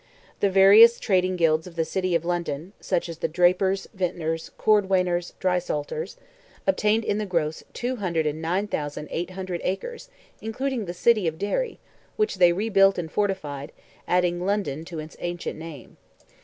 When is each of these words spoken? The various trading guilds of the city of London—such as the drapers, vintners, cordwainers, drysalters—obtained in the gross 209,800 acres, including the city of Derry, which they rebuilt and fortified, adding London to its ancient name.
The 0.39 0.49
various 0.49 0.99
trading 0.99 1.35
guilds 1.35 1.67
of 1.67 1.75
the 1.75 1.85
city 1.85 2.15
of 2.15 2.25
London—such 2.25 3.07
as 3.07 3.19
the 3.19 3.27
drapers, 3.27 3.87
vintners, 3.93 4.49
cordwainers, 4.57 5.33
drysalters—obtained 5.39 7.05
in 7.05 7.19
the 7.19 7.27
gross 7.27 7.63
209,800 7.73 9.61
acres, 9.63 10.09
including 10.41 10.85
the 10.85 10.95
city 10.95 11.27
of 11.27 11.37
Derry, 11.37 11.77
which 12.15 12.37
they 12.37 12.51
rebuilt 12.51 12.97
and 12.97 13.11
fortified, 13.11 13.71
adding 14.07 14.43
London 14.43 14.83
to 14.85 14.97
its 14.97 15.15
ancient 15.19 15.59
name. 15.59 15.97